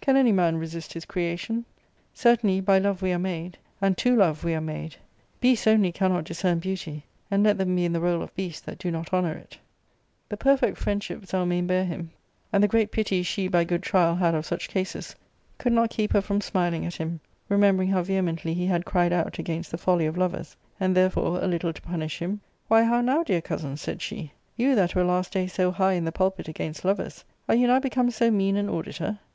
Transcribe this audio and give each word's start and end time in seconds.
Can 0.00 0.16
any 0.16 0.32
man 0.32 0.56
resist 0.56 0.94
his 0.94 1.04
creation? 1.04 1.62
Certainly 2.14 2.62
by 2.62 2.78
love 2.78 3.02
we 3.02 3.12
are 3.12 3.18
made, 3.18 3.58
and 3.82 3.98
to 3.98 4.16
love 4.16 4.42
we 4.42 4.54
are 4.54 4.60
made. 4.62 4.96
Beasts 5.42 5.66
only 5.66 5.92
cannqt 5.92 6.24
discern 6.24 6.58
beauty; 6.58 7.04
and 7.30 7.42
let 7.42 7.58
them 7.58 7.76
be 7.76 7.84
in 7.84 7.92
the 7.92 8.00
roll 8.00 8.22
of 8.22 8.34
beasts 8.34 8.62
that 8.62 8.78
do 8.78 8.90
jjot 8.90 9.12
honour 9.12 9.34
it," 9.34 9.58
The 10.30 10.38
perfect 10.38 10.78
friendship 10.78 11.26
Zelmane 11.26 11.66
bare 11.66 11.84
hiin, 11.84 11.88
^" 11.88 11.90
f 11.92 11.98
ARCADIA.' 11.98 12.00
Book 12.00 12.12
T,^ 12.12 12.56
$3 12.56 12.56
knd 12.58 12.62
the 12.62 12.68
great 12.68 12.90
pity 12.92 13.22
she, 13.22 13.46
by 13.46 13.64
good 13.64 13.82
trial, 13.82 14.14
had 14.14 14.34
of 14.34 14.46
such 14.46 14.70
cases, 14.70 15.14
could 15.58 15.74
not 15.74 15.90
keep 15.90 16.14
her 16.14 16.22
from 16.22 16.40
smiling 16.40 16.86
at 16.86 16.94
him, 16.94 17.20
remembering 17.50 17.90
how 17.90 18.02
vehemently 18.02 18.54
he 18.54 18.64
had 18.64 18.86
cried 18.86 19.12
out 19.12 19.38
against 19.38 19.70
the 19.70 19.76
folly 19.76 20.06
of 20.06 20.16
lovers; 20.16 20.56
and 20.80 20.96
therefore, 20.96 21.42
a 21.42 21.46
little 21.46 21.74
to 21.74 21.82
punish 21.82 22.20
him, 22.22 22.40
"Why, 22.68 22.84
how 22.84 23.02
now, 23.02 23.22
dear 23.22 23.42
cousin,'^ 23.42 23.78
said 23.78 24.00
she," 24.00 24.32
you 24.56 24.74
that 24.76 24.94
were 24.94 25.04
last 25.04 25.34
day 25.34 25.46
so 25.46 25.70
high 25.70 25.92
in 25.92 26.06
the 26.06 26.10
pulpit 26.10 26.48
against 26.48 26.86
lovers, 26.86 27.22
are 27.50 27.54
you 27.54 27.66
now 27.66 27.80
become 27.80 28.10
so 28.10 28.30
mean 28.30 28.56
aii 28.56 28.72
auditor? 28.72 29.18